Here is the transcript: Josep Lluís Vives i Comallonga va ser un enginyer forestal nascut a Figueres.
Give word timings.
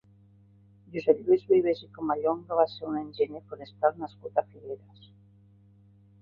Josep 0.93 1.19
Lluís 1.27 1.43
Vives 1.51 1.83
i 1.87 1.89
Comallonga 1.97 2.57
va 2.61 2.65
ser 2.71 2.87
un 2.93 2.97
enginyer 3.03 3.43
forestal 3.53 3.95
nascut 4.05 4.41
a 4.45 4.47
Figueres. 4.49 5.07